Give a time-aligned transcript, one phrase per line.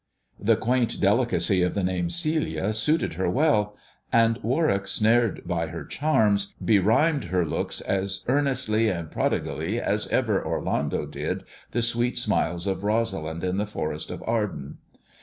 [0.39, 3.77] The quaint delicacy of the name "Celia'* suited her well;
[4.11, 10.07] and Warwick, snared by her charms, be rhymed her looks as earnestly and prodigally as
[10.07, 14.77] ever Orlando did the sweet smiles of Rosalind in the Forest of A^rden.